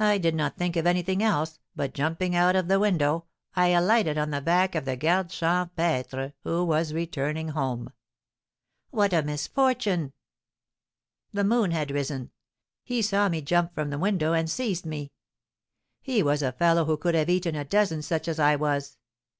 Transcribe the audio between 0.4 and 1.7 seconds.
think of taking anything else,